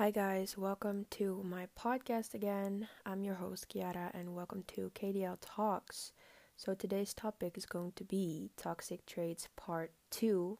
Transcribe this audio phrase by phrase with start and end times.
[0.00, 2.88] Hi, guys, welcome to my podcast again.
[3.04, 6.12] I'm your host, Kiara, and welcome to KDL Talks.
[6.56, 10.56] So, today's topic is going to be Toxic Traits Part 2.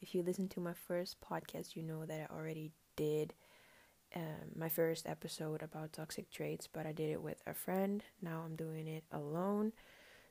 [0.00, 3.34] If you listen to my first podcast, you know that I already did
[4.14, 8.04] um, my first episode about toxic traits, but I did it with a friend.
[8.22, 9.72] Now I'm doing it alone.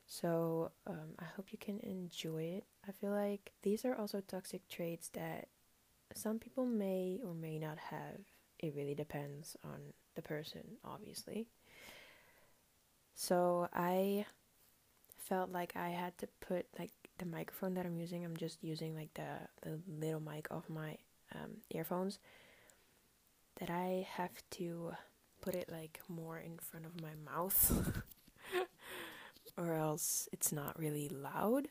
[0.06, 2.64] So, um, I hope you can enjoy it.
[2.88, 5.48] I feel like these are also toxic traits that
[6.14, 8.20] some people may or may not have.
[8.58, 11.46] It really depends on the person, obviously.
[13.14, 14.26] So I
[15.16, 18.24] felt like I had to put like the microphone that I'm using.
[18.24, 20.96] I'm just using like the the little mic of my
[21.34, 22.18] um, earphones.
[23.58, 24.92] That I have to
[25.40, 27.92] put it like more in front of my mouth,
[29.56, 31.68] or else it's not really loud.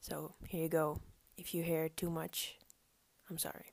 [0.00, 1.00] So here you go.
[1.38, 2.56] If you hear too much
[3.30, 3.72] I'm sorry.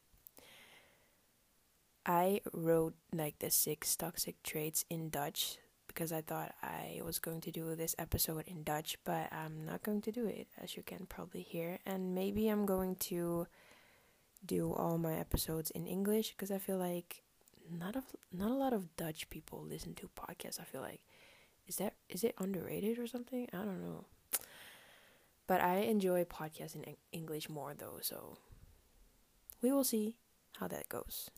[2.05, 7.42] I wrote like the six toxic traits in Dutch because I thought I was going
[7.42, 10.83] to do this episode in Dutch, but I'm not going to do it, as you
[10.83, 11.80] can probably hear.
[11.86, 13.47] And maybe I'm going to
[14.45, 17.23] do all my episodes in English because I feel like
[17.70, 20.59] not of not a lot of Dutch people listen to podcasts.
[20.59, 21.02] I feel like
[21.67, 23.47] is that is it underrated or something?
[23.53, 24.05] I don't know.
[25.47, 28.38] But I enjoy podcasts in English more though, so
[29.62, 30.18] we will see
[30.60, 31.30] how that goes.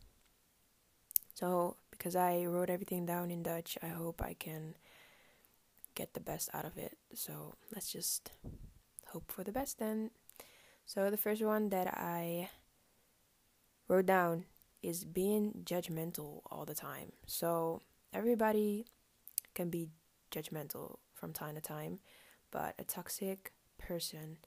[1.33, 4.75] So, because I wrote everything down in Dutch, I hope I can
[5.95, 6.97] get the best out of it.
[7.13, 8.31] So, let's just
[9.08, 10.11] hope for the best then.
[10.86, 12.50] So, the first one that I
[13.88, 14.45] wrote down
[14.81, 17.13] is being judgmental all the time.
[17.25, 17.81] So,
[18.13, 18.85] everybody
[19.53, 19.89] can be
[20.31, 22.00] judgmental from time to time,
[22.52, 24.38] but a toxic person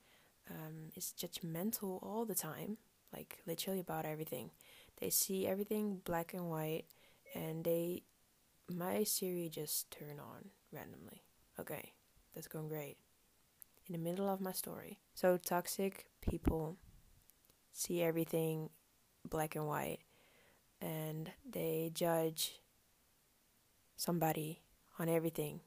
[0.50, 2.78] um, is judgmental all the time
[3.14, 4.50] like literally about everything.
[5.00, 6.84] They see everything black and white,
[7.34, 8.02] and they
[8.68, 11.22] my Siri just turn on randomly.
[11.58, 11.92] Okay,
[12.34, 12.96] that's going great.
[13.86, 14.98] In the middle of my story.
[15.14, 16.76] So toxic people
[17.72, 18.70] see everything
[19.28, 19.98] black and white
[20.80, 22.60] and they judge
[23.96, 24.62] somebody
[24.98, 25.60] on everything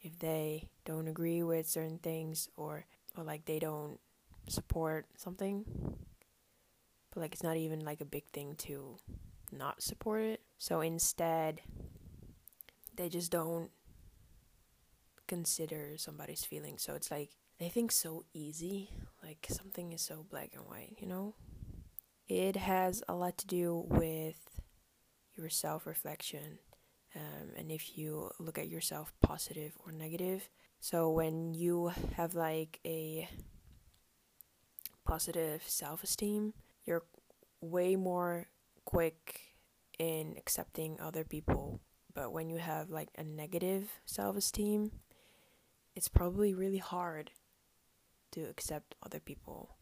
[0.00, 2.84] if they don't agree with certain things or
[3.16, 3.98] or like they don't
[4.48, 5.64] support something
[7.14, 8.98] but like it's not even like a big thing to
[9.52, 10.40] not support it.
[10.58, 11.60] So instead,
[12.96, 13.70] they just don't
[15.26, 16.82] consider somebody's feelings.
[16.82, 18.90] So it's like they think so easy,
[19.22, 21.34] like something is so black and white, you know?
[22.28, 24.38] It has a lot to do with
[25.36, 26.58] your self reflection.
[27.14, 30.48] Um, and if you look at yourself positive or negative.
[30.80, 33.28] So when you have like a
[35.06, 37.04] positive self esteem, you're
[37.60, 38.48] way more
[38.84, 39.40] quick
[39.98, 41.80] in accepting other people.
[42.14, 44.92] But when you have like a negative self esteem,
[45.96, 47.30] it's probably really hard
[48.32, 49.76] to accept other people.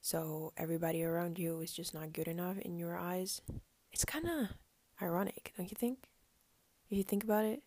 [0.00, 3.42] So everybody around you is just not good enough in your eyes.
[3.92, 4.48] It's kind of
[5.02, 6.08] ironic, don't you think?
[6.90, 7.62] If you think about it.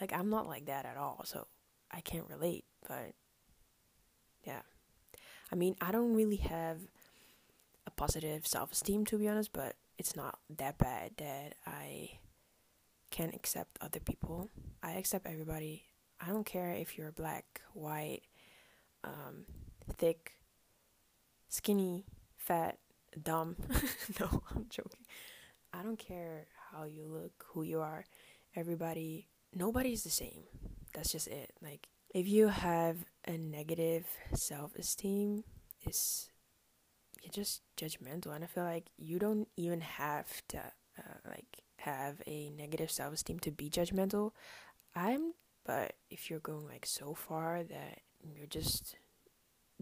[0.00, 1.46] like I'm not like that at all, so
[1.90, 3.14] I can't relate, but
[4.44, 4.60] yeah.
[5.52, 6.78] I mean, I don't really have
[7.86, 12.20] a positive self esteem to be honest, but it's not that bad that I
[13.10, 14.48] can't accept other people.
[14.82, 15.84] I accept everybody.
[16.20, 18.22] I don't care if you're black, white,
[19.04, 19.44] um,
[19.98, 20.32] thick,
[21.48, 22.06] skinny,
[22.36, 22.78] fat,
[23.22, 23.56] dumb.
[24.20, 25.04] no, I'm joking.
[25.72, 28.04] I don't care how you look, who you are.
[28.56, 30.44] Everybody, nobody's the same.
[30.94, 31.52] That's just it.
[31.62, 35.44] Like, if you have a negative self esteem,
[35.82, 36.28] it's
[37.22, 42.20] you're just judgmental, and I feel like you don't even have to uh, like have
[42.26, 44.32] a negative self esteem to be judgmental.
[44.94, 45.34] I'm,
[45.64, 48.00] but if you're going like so far that
[48.34, 48.96] you're just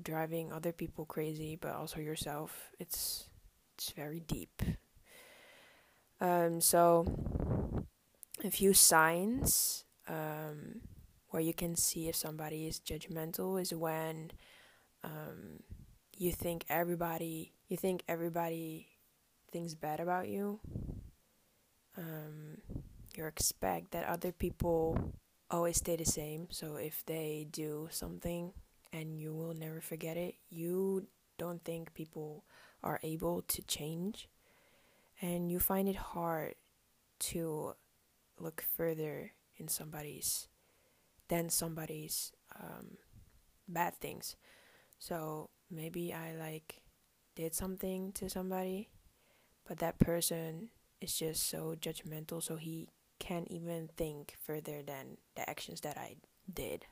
[0.01, 3.29] driving other people crazy, but also yourself, it's
[3.77, 4.63] it's very deep.
[6.21, 7.07] Um, so
[8.45, 10.81] a few signs um
[11.31, 14.31] where you can see if somebody is judgmental is when
[15.05, 15.63] um,
[16.17, 18.89] you think everybody you think everybody
[19.53, 20.61] thinks bad about you.
[21.97, 22.59] Um,
[23.17, 25.13] you expect that other people
[25.51, 26.49] always stay the same.
[26.51, 28.53] So if they do something
[28.93, 31.07] and you will never forget it, you
[31.39, 32.45] don't think people
[32.83, 34.29] are able to change,
[35.21, 36.55] and you find it hard
[37.19, 37.75] to
[38.39, 40.49] look further in somebody's
[41.29, 42.99] than somebody's um,
[43.69, 44.37] bad things.
[44.99, 46.83] So maybe I like
[47.37, 48.89] did something to somebody,
[49.67, 50.71] but that person
[51.01, 52.89] is just so judgmental, so he
[53.19, 56.17] can't even think further than the actions that I
[56.53, 56.87] did,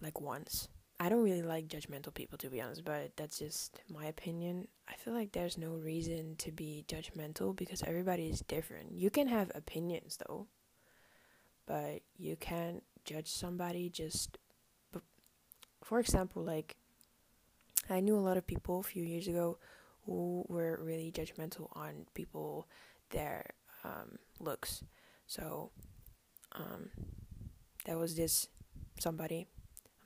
[0.00, 0.68] like once.
[0.98, 4.68] I don't really like judgmental people to be honest, but that's just my opinion.
[4.88, 8.92] I feel like there's no reason to be judgmental because everybody is different.
[8.92, 10.46] You can have opinions though,
[11.66, 14.38] but you can't judge somebody just.
[15.82, 16.76] For example, like
[17.90, 19.58] I knew a lot of people a few years ago
[20.06, 22.66] who were really judgmental on people,
[23.10, 23.50] their
[23.84, 24.82] um, looks.
[25.26, 25.70] So,
[26.52, 26.90] um,
[27.84, 28.48] there was this
[28.98, 29.46] somebody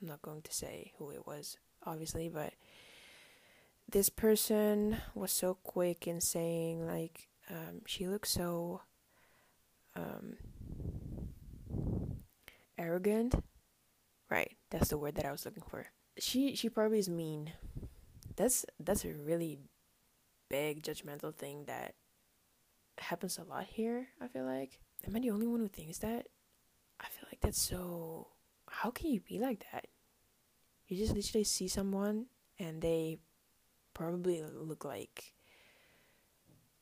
[0.01, 2.53] I'm not going to say who it was, obviously, but
[3.89, 8.81] this person was so quick in saying, like, um, she looks so
[9.95, 10.35] um,
[12.77, 13.35] arrogant.
[14.29, 15.87] Right, that's the word that I was looking for.
[16.19, 17.53] She she probably is mean.
[18.35, 19.59] That's that's a really
[20.49, 21.95] big judgmental thing that
[22.97, 24.09] happens a lot here.
[24.21, 24.79] I feel like.
[25.05, 26.27] Am I the only one who thinks that?
[26.99, 28.27] I feel like that's so
[28.69, 29.87] how can you be like that?
[30.87, 32.27] You just literally see someone
[32.59, 33.19] and they
[33.93, 35.33] probably look like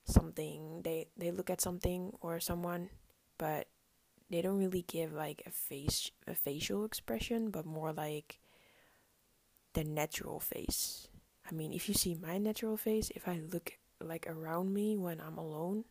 [0.05, 2.89] something they they look at something or someone
[3.37, 3.67] but
[4.35, 8.37] they don't really give like a face a facial expression but more like
[9.73, 11.07] the natural face
[11.49, 15.21] i mean if you see my natural face if i look like around me when
[15.21, 15.85] i'm alone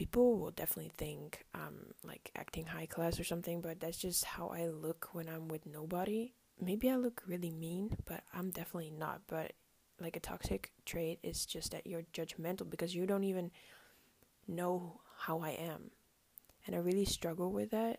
[0.00, 4.48] people will definitely think I'm like acting high class or something, but that's just how
[4.48, 6.32] I look when I'm with nobody.
[6.58, 9.20] Maybe I look really mean, but I'm definitely not.
[9.28, 9.52] But
[10.00, 13.50] like a toxic trait is just that you're judgmental because you don't even
[14.48, 15.90] know how I am.
[16.70, 17.98] And I really struggle with that.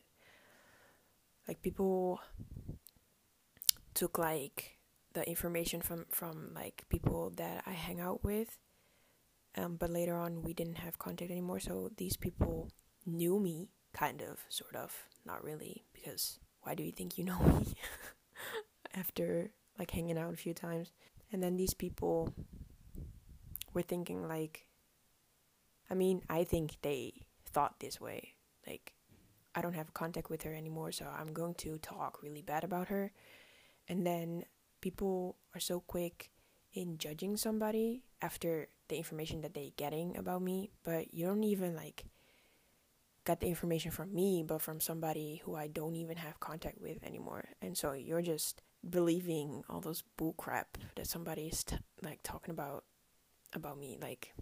[1.45, 2.21] Like people
[3.93, 4.77] took like
[5.11, 8.57] the information from from like people that I hang out with
[9.55, 11.59] um, but later on, we didn't have contact anymore.
[11.59, 12.71] So these people
[13.05, 14.95] knew me, kind of, sort of,
[15.25, 17.75] not really, because why do you think you know me?
[18.93, 20.91] After like hanging out a few times,
[21.31, 22.33] and then these people
[23.73, 24.67] were thinking like,
[25.89, 28.33] I mean, I think they thought this way,
[28.67, 28.93] like.
[29.53, 32.87] I don't have contact with her anymore, so I'm going to talk really bad about
[32.87, 33.11] her.
[33.89, 34.45] And then
[34.79, 36.31] people are so quick
[36.73, 41.75] in judging somebody after the information that they're getting about me, but you don't even
[41.75, 42.05] like
[43.25, 47.03] get the information from me, but from somebody who I don't even have contact with
[47.03, 47.45] anymore.
[47.61, 52.85] And so you're just believing all those bull crap that somebody's t- like talking about
[53.53, 53.97] about me.
[54.01, 54.33] Like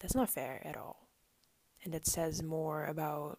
[0.00, 1.09] that's not fair at all.
[1.84, 3.38] And that says more about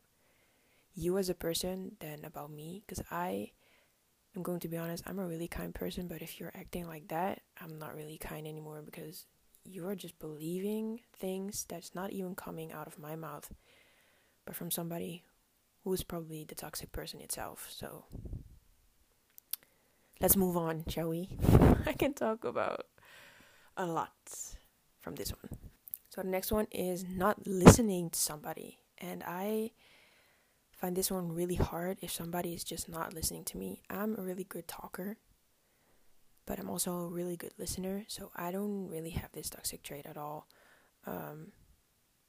[0.93, 3.51] you as a person than about me because I
[4.35, 7.09] I'm going to be honest, I'm a really kind person, but if you're acting like
[7.09, 9.25] that, I'm not really kind anymore because
[9.65, 13.51] you're just believing things that's not even coming out of my mouth,
[14.45, 15.23] but from somebody
[15.83, 17.67] who's probably the toxic person itself.
[17.69, 18.05] So
[20.21, 21.29] let's move on, shall we?
[21.85, 22.85] I can talk about
[23.75, 24.13] a lot
[25.01, 25.61] from this one.
[26.12, 28.80] So the next one is not listening to somebody.
[28.98, 29.72] And I
[30.74, 33.81] find this one really hard if somebody is just not listening to me.
[33.90, 35.15] I'm a really good talker,
[36.46, 40.06] but I'm also a really good listener, so I don't really have this toxic trait
[40.06, 40.48] at all.
[41.08, 41.53] Um,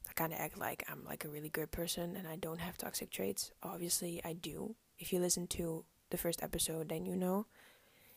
[0.09, 2.79] I kind of act like I'm like a really good person and I don't have
[2.79, 3.51] toxic traits.
[3.65, 4.77] Obviously, I do.
[5.01, 7.47] If you listen to the first episode, then you know.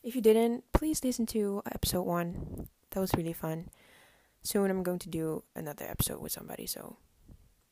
[0.03, 2.67] If you didn't, please listen to episode one.
[2.91, 3.69] That was really fun.
[4.45, 6.97] Soon I'm going to do another episode with somebody, so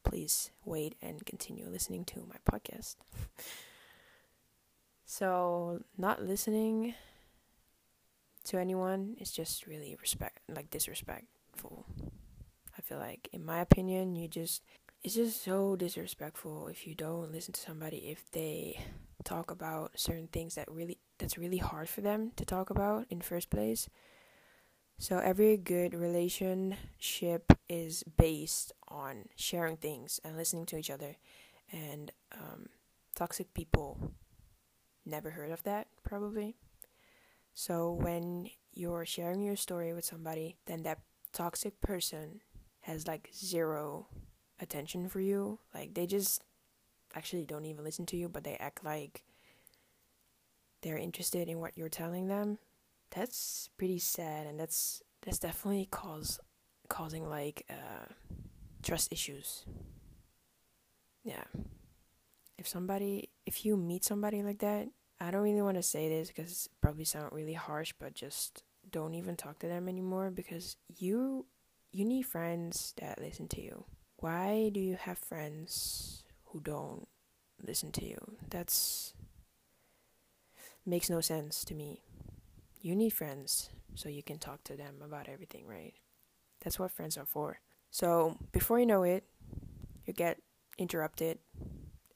[0.03, 2.95] please wait and continue listening to my podcast.
[5.05, 6.95] so, not listening
[8.45, 11.85] to anyone is just really respect like disrespectful.
[12.75, 14.63] I feel like in my opinion, you just
[15.03, 18.79] it's just so disrespectful if you don't listen to somebody if they
[19.23, 23.21] talk about certain things that really that's really hard for them to talk about in
[23.21, 23.89] first place
[25.03, 31.17] so every good relationship is based on sharing things and listening to each other.
[31.73, 32.67] And um,
[33.13, 34.13] toxic people
[35.05, 36.55] never heard of that probably.
[37.53, 40.99] So when you're sharing your story with somebody, then that
[41.33, 42.39] toxic person
[42.83, 44.07] has like zero
[44.61, 45.59] attention for you.
[45.73, 46.45] Like they just
[47.13, 49.23] actually don't even listen to you, but they act like
[50.81, 52.57] they're interested in what you're telling them
[53.15, 56.39] that's pretty sad and that's that's definitely cause
[56.89, 58.05] causing like uh,
[58.81, 59.65] trust issues
[61.23, 61.43] yeah
[62.57, 64.87] if somebody if you meet somebody like that
[65.21, 68.63] i don't really want to say this because it probably sound really harsh but just
[68.91, 71.45] don't even talk to them anymore because you
[71.93, 73.85] you need friends that listen to you.
[74.17, 77.07] Why do you have friends who don't
[77.61, 78.17] listen to you?
[78.49, 79.13] That's
[80.85, 82.01] makes no sense to me.
[82.83, 85.93] You need friends so you can talk to them about everything, right?
[86.61, 87.61] That's what friends are for.
[87.91, 89.23] So, before you know it,
[90.05, 90.39] you get
[90.77, 91.39] interrupted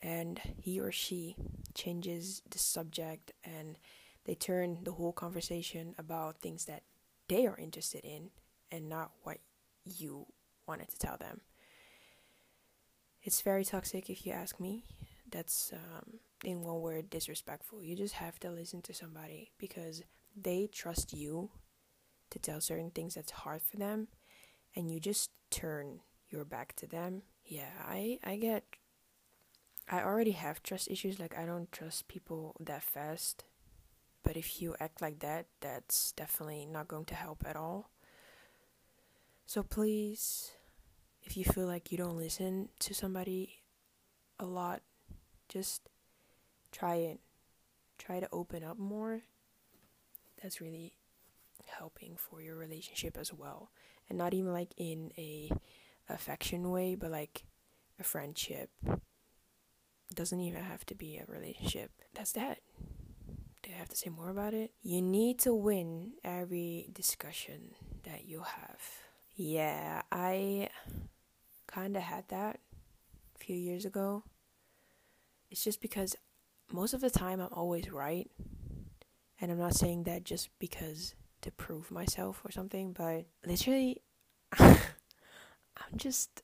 [0.01, 1.37] and he or she
[1.73, 3.77] changes the subject and
[4.25, 6.83] they turn the whole conversation about things that
[7.29, 8.31] they are interested in
[8.69, 9.37] and not what
[9.85, 10.25] you
[10.67, 11.39] wanted to tell them.
[13.23, 14.83] It's very toxic if you ask me.
[15.31, 17.81] That's, um, in one word, disrespectful.
[17.81, 20.03] You just have to listen to somebody because
[20.39, 21.49] they trust you
[22.29, 24.07] to tell certain things that's hard for them
[24.75, 27.23] and you just turn your back to them.
[27.45, 28.63] Yeah, I, I get
[29.89, 31.19] I already have trust issues.
[31.19, 33.45] Like, I don't trust people that fast.
[34.21, 37.91] But if you act like that, that's definitely not going to help at all.
[39.45, 40.51] So, please,
[41.23, 43.61] if you feel like you don't listen to somebody
[44.37, 44.81] a lot,
[45.47, 45.89] just
[46.73, 47.19] try it.
[47.97, 49.21] Try to open up more.
[50.41, 50.93] That's really
[51.65, 53.71] helping for your relationship as well.
[54.09, 55.51] And not even like in a
[56.09, 57.43] affection way, but like
[57.99, 58.69] a friendship
[60.13, 61.91] doesn't even have to be a relationship.
[62.13, 62.59] That's that.
[63.63, 64.71] Do I have to say more about it?
[64.81, 67.71] You need to win every discussion
[68.03, 68.79] that you have.
[69.35, 70.69] Yeah, I
[71.67, 72.59] kind of had that
[73.35, 74.23] a few years ago.
[75.51, 76.15] It's just because
[76.71, 78.29] most of the time I'm always right.
[79.39, 84.01] And I'm not saying that just because to prove myself or something, but literally,
[84.59, 84.77] I'm
[85.95, 86.41] just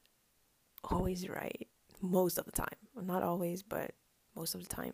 [0.84, 1.68] always right
[2.02, 2.68] most of the time.
[3.02, 3.92] Not always, but
[4.36, 4.94] most of the time.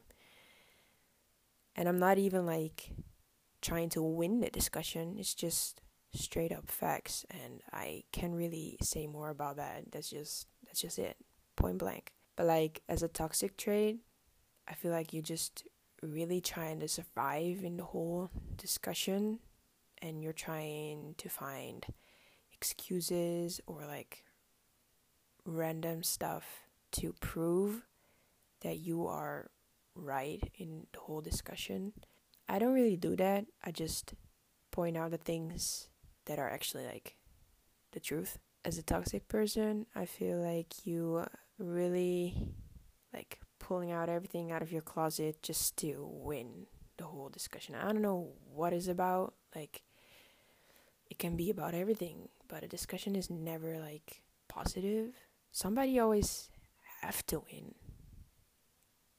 [1.75, 2.91] And I'm not even like
[3.62, 5.15] trying to win the discussion.
[5.18, 5.82] It's just
[6.13, 9.91] straight up facts and I can't really say more about that.
[9.91, 11.18] That's just that's just it.
[11.56, 12.13] Point blank.
[12.36, 13.98] But like as a toxic trait,
[14.68, 15.63] I feel like you're just
[16.01, 19.39] really trying to survive in the whole discussion
[20.01, 21.86] and you're trying to find
[22.53, 24.24] excuses or like
[25.46, 27.86] random stuff to prove
[28.62, 29.50] that you are
[29.96, 31.94] right in the whole discussion.
[32.48, 33.46] I don't really do that.
[33.63, 34.13] I just
[34.72, 35.89] point out the things
[36.25, 37.15] that are actually like
[37.91, 38.38] the truth.
[38.65, 41.25] As a toxic person, I feel like you
[41.58, 42.36] really
[43.13, 46.65] like pulling out everything out of your closet just to win
[46.97, 47.75] the whole discussion.
[47.75, 49.35] I don't know what is about.
[49.55, 49.83] Like
[51.07, 55.13] it can be about everything, but a discussion is never like positive.
[55.51, 56.49] Somebody always
[57.01, 57.75] have to win.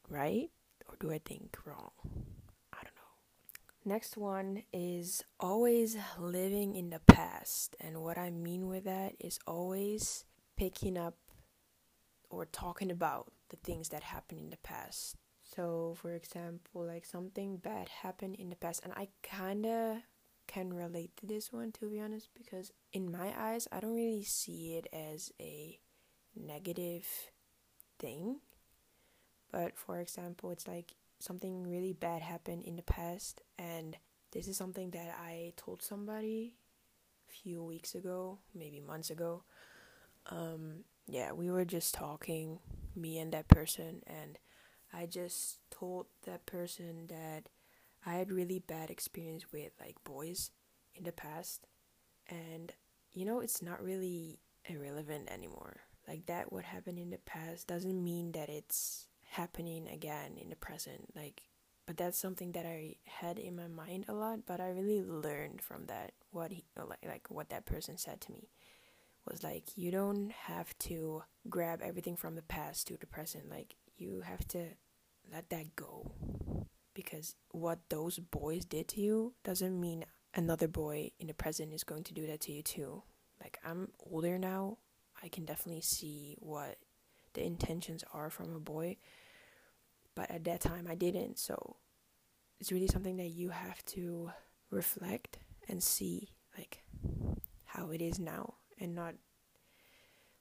[0.08, 0.50] Right?
[0.88, 1.92] Or do I think wrong?
[2.72, 3.84] I don't know.
[3.84, 7.76] Next one is always living in the past.
[7.80, 10.24] And what I mean with that is always
[10.56, 11.14] picking up
[12.28, 15.16] or talking about the things that happened in the past.
[15.42, 19.98] So, for example, like something bad happened in the past, and I kind of
[20.46, 24.24] can relate to this one to be honest, because in my eyes, I don't really
[24.24, 25.78] see it as a
[26.34, 27.06] negative
[27.98, 28.40] thing.
[29.52, 33.96] But for example, it's like something really bad happened in the past, and
[34.32, 36.54] this is something that I told somebody
[37.28, 39.42] a few weeks ago, maybe months ago.
[40.26, 42.58] Um, yeah, we were just talking,
[42.94, 44.38] me and that person, and
[44.92, 47.48] I just told that person that
[48.04, 50.50] I had really bad experience with like boys
[50.94, 51.66] in the past,
[52.28, 52.72] and
[53.12, 55.80] you know, it's not really irrelevant anymore.
[56.06, 60.56] Like that what happened in the past doesn't mean that it's happening again in the
[60.56, 61.42] present like
[61.86, 65.62] but that's something that I had in my mind a lot but I really learned
[65.62, 68.48] from that what he like like what that person said to me
[69.28, 73.48] was like you don't have to grab everything from the past to the present.
[73.50, 74.66] Like you have to
[75.32, 76.12] let that go.
[76.94, 81.84] Because what those boys did to you doesn't mean another boy in the present is
[81.84, 83.02] going to do that to you too.
[83.40, 84.78] Like I'm older now.
[85.22, 86.76] I can definitely see what
[87.34, 88.96] the intentions are from a boy.
[90.14, 91.38] But at that time, I didn't.
[91.38, 91.76] So
[92.58, 94.30] it's really something that you have to
[94.70, 96.82] reflect and see, like,
[97.64, 99.14] how it is now and not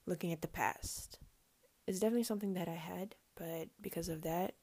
[0.06, 1.18] looking at the past.
[1.86, 4.54] It's definitely something that I had, but because of that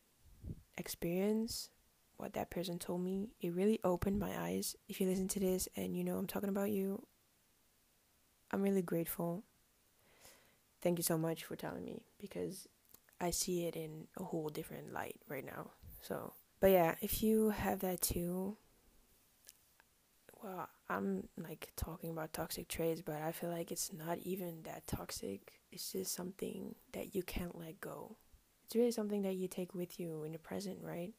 [0.77, 1.69] experience,
[2.17, 4.75] what that person told me, it really opened my eyes.
[4.87, 7.05] If you listen to this and you know I'm talking about you,
[8.51, 9.43] I'm really grateful
[10.81, 12.67] thank you so much for telling me because
[13.19, 15.71] I see it in a whole different light right now.
[16.01, 18.57] So, but yeah, if you have that too,
[20.47, 24.87] well, I'm like talking about toxic traits, but I feel like it's not even that
[24.87, 25.51] toxic.
[25.71, 28.15] It's just something that you can't let go.
[28.65, 31.13] It's really something that you take with you in the present, right?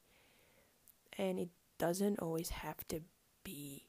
[1.19, 3.01] And it doesn't always have to
[3.45, 3.85] be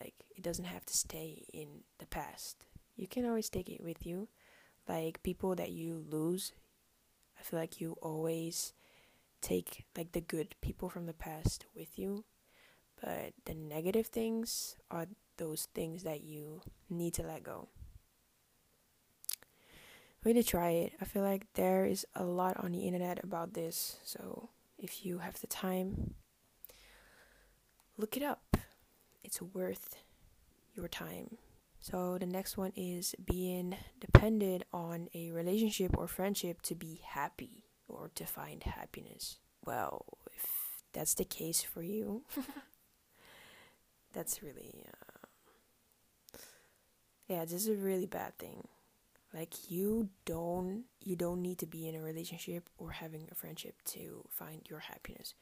[0.00, 2.66] like it doesn't have to stay in the past.
[2.96, 4.28] You can always take it with you.
[4.88, 6.52] Like people that you lose,
[7.38, 8.72] I feel like you always
[9.40, 12.24] take like the good people from the past with you.
[13.04, 15.06] But the negative things are
[15.36, 17.68] those things that you need to let go.
[20.24, 20.94] To try it.
[21.02, 25.18] I feel like there is a lot on the internet about this, so if you
[25.18, 26.14] have the time,
[27.98, 28.56] look it up.
[29.22, 29.96] It's worth
[30.74, 31.36] your time.
[31.78, 37.64] So the next one is being dependent on a relationship or friendship to be happy
[37.86, 39.36] or to find happiness.
[39.62, 40.46] Well, if
[40.94, 42.22] that's the case for you,
[44.14, 45.26] that's really uh,
[47.28, 48.68] yeah, this is a really bad thing.
[49.32, 53.82] Like you don't you don't need to be in a relationship or having a friendship
[53.86, 55.34] to find your happiness.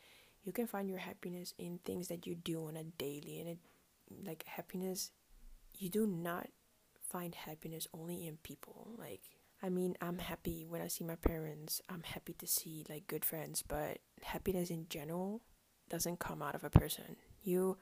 [0.45, 3.59] You can find your happiness in things that you do on a daily and it
[4.27, 5.11] like happiness
[5.79, 6.49] you do not
[7.01, 8.89] find happiness only in people.
[8.97, 9.21] Like
[9.63, 11.81] I mean, I'm happy when I see my parents.
[11.89, 15.43] I'm happy to see like good friends, but happiness in general
[15.91, 17.17] doesn't come out of a person.
[17.43, 17.77] You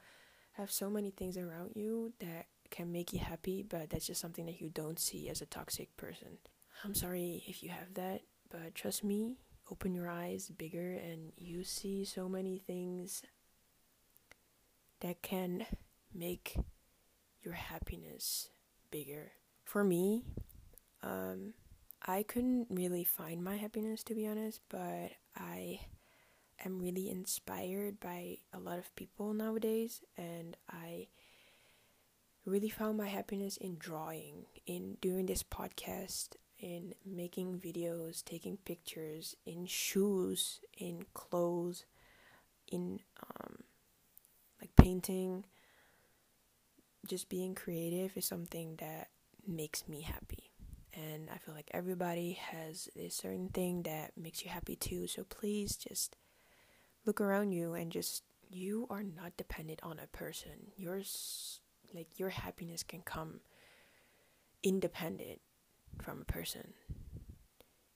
[0.53, 4.45] have so many things around you that can make you happy, but that's just something
[4.45, 6.37] that you don't see as a toxic person.
[6.83, 9.37] I'm sorry if you have that, but trust me,
[9.69, 13.23] open your eyes bigger and you see so many things
[15.01, 15.65] that can
[16.13, 16.57] make
[17.43, 18.49] your happiness
[18.89, 19.31] bigger.
[19.63, 20.23] For me,
[21.03, 21.53] um,
[22.05, 25.81] I couldn't really find my happiness to be honest, but I
[26.65, 31.07] am really inspired by a lot of people nowadays, and I
[32.45, 39.35] really found my happiness in drawing, in doing this podcast, in making videos, taking pictures,
[39.45, 41.85] in shoes, in clothes,
[42.67, 43.63] in um,
[44.59, 45.45] like painting.
[47.07, 49.09] Just being creative is something that
[49.47, 50.51] makes me happy.
[50.93, 55.07] And I feel like everybody has a certain thing that makes you happy too.
[55.07, 56.15] So please just
[57.05, 60.71] look around you and just, you are not dependent on a person.
[60.75, 61.01] You're
[61.93, 63.41] like your happiness can come
[64.63, 65.39] independent
[66.01, 66.73] from a person.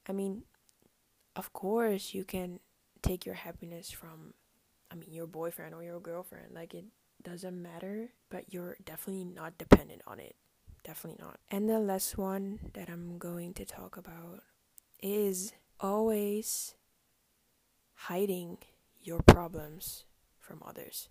[0.07, 0.43] I mean,
[1.35, 2.59] of course you can
[3.01, 4.33] take your happiness from
[4.91, 6.53] I mean your boyfriend or your girlfriend.
[6.53, 6.85] Like it
[7.23, 10.35] doesn't matter, but you're definitely not dependent on it.
[10.83, 11.39] Definitely not.
[11.49, 14.43] And the last one that I'm going to talk about
[15.01, 16.75] is always
[17.93, 18.59] hiding
[19.05, 20.05] your problems
[20.39, 21.09] from others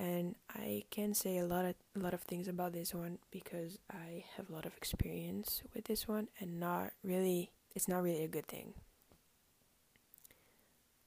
[0.00, 3.78] and I can say a lot of a lot of things about this one because
[3.90, 8.24] I have a lot of experience with this one and not really it's not really
[8.24, 8.72] a good thing.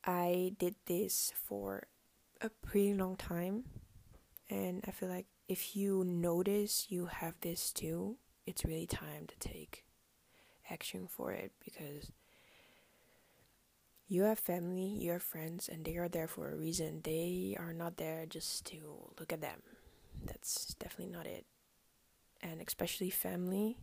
[0.06, 1.88] I did this for
[2.40, 3.64] a pretty long time
[4.50, 9.50] and I feel like if you notice you have this too, it's really time to
[9.50, 9.86] take
[10.70, 12.12] action for it because
[14.08, 17.02] you have family, you have friends, and they are there for a reason.
[17.04, 19.62] They are not there just to look at them.
[20.26, 21.46] That's definitely not it.
[22.42, 23.78] And especially family.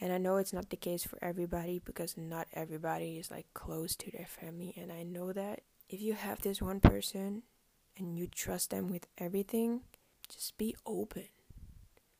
[0.00, 3.94] And I know it's not the case for everybody because not everybody is like close
[3.96, 4.74] to their family.
[4.76, 7.42] And I know that if you have this one person
[7.96, 9.82] and you trust them with everything,
[10.28, 11.28] just be open.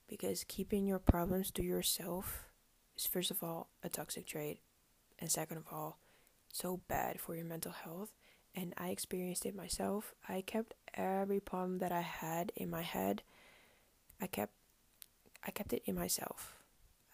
[0.07, 2.45] Because keeping your problems to yourself
[2.97, 4.61] is, first of all, a toxic trait.
[5.19, 5.99] And second of all,
[6.53, 8.13] so bad for your mental health
[8.55, 10.15] and I experienced it myself.
[10.29, 13.23] I kept every problem that I had in my head.
[14.21, 14.53] I kept
[15.45, 16.55] I kept it in myself.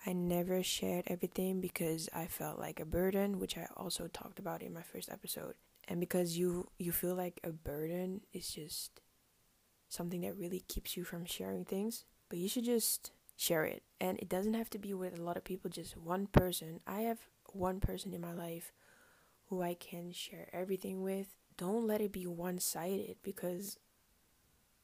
[0.05, 4.63] I never shared everything because I felt like a burden, which I also talked about
[4.63, 5.55] in my first episode.
[5.87, 9.01] And because you you feel like a burden is just
[9.89, 13.83] something that really keeps you from sharing things, but you should just share it.
[14.01, 16.81] And it doesn't have to be with a lot of people, just one person.
[16.87, 17.19] I have
[17.53, 18.73] one person in my life
[19.49, 21.37] who I can share everything with.
[21.57, 23.79] Don't let it be one sided because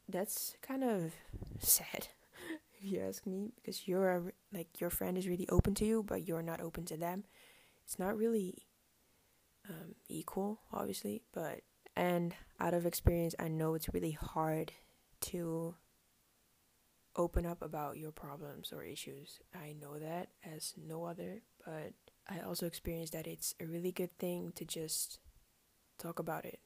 [0.08, 1.12] that's kind of
[1.58, 2.08] sad
[2.78, 6.26] if you ask me because you're like your friend is really open to you but
[6.26, 7.24] you're not open to them
[7.84, 8.66] it's not really
[9.68, 11.60] um, equal obviously but
[11.96, 14.72] and out of experience i know it's really hard
[15.20, 15.74] to
[17.16, 21.94] open up about your problems or issues i know that as no other but
[22.28, 25.18] I also experienced that it's a really good thing to just
[25.98, 26.60] talk about it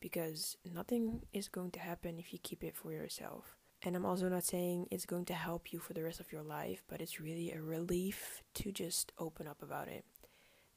[0.00, 3.56] because nothing is going to happen if you keep it for yourself.
[3.84, 6.42] And I'm also not saying it's going to help you for the rest of your
[6.42, 10.04] life, but it's really a relief to just open up about it.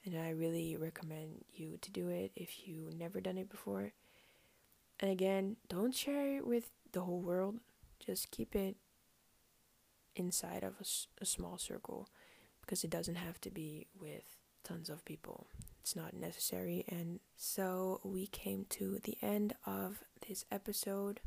[0.04, 3.93] And I really recommend you to do it if you never done it before.
[5.00, 7.60] And again, don't share it with the whole world.
[8.04, 8.78] Just keep it
[10.15, 10.86] inside of a,
[11.21, 12.10] a small circle
[12.65, 15.47] because it doesn't have to be with tons of people.
[15.82, 16.84] It's not necessary.
[16.89, 21.19] And so we came to the end of this episode.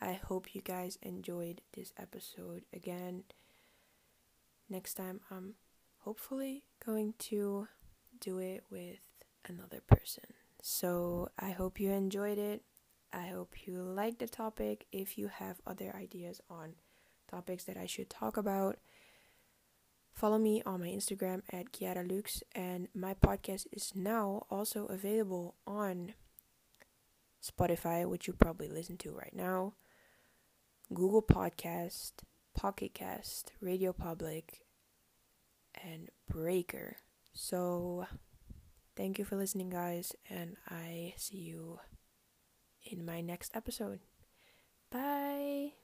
[0.00, 3.24] I hope you guys enjoyed this episode again.
[4.68, 5.54] Next time, I'm
[5.98, 7.68] hopefully going to
[8.20, 9.00] do it with
[9.48, 10.24] another person.
[10.62, 12.62] So I hope you enjoyed it.
[13.12, 14.86] I hope you liked the topic.
[14.92, 16.74] If you have other ideas on
[17.28, 18.78] topics that I should talk about,
[20.12, 22.42] follow me on my Instagram at Kiara Lux.
[22.54, 26.14] And my podcast is now also available on
[27.42, 29.74] Spotify, which you probably listen to right now,
[30.94, 32.12] Google Podcast,
[32.54, 34.60] Pocket Cast, Radio Public,
[35.82, 36.96] and Breaker.
[37.34, 38.06] So,
[38.96, 41.80] thank you for listening, guys, and I see you
[42.84, 44.00] in my next episode.
[44.90, 45.81] Bye.